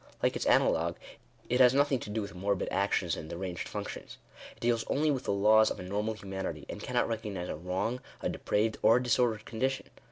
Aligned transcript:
Like 0.23 0.35
its 0.35 0.47
analogue, 0.47 0.97
it 1.47 1.59
has 1.59 1.75
nothing 1.75 1.99
to 1.99 2.09
do 2.09 2.23
with 2.23 2.33
morbid 2.33 2.69
actions 2.71 3.15
and 3.15 3.29
de 3.29 3.37
ranged 3.37 3.67
functions. 3.67 4.17
It 4.55 4.59
deals 4.59 4.83
only 4.87 5.11
with 5.11 5.25
the 5.25 5.31
laws 5.31 5.69
of 5.69 5.79
a 5.79 5.83
normal 5.83 6.15
humanity, 6.15 6.65
and 6.69 6.81
cannot 6.81 7.07
recognise 7.07 7.49
a 7.49 7.55
wrong, 7.55 8.01
a 8.19 8.27
depraved, 8.27 8.77
or 8.81 8.97
a 8.97 9.03
disordered 9.03 9.45
condition. 9.45 9.89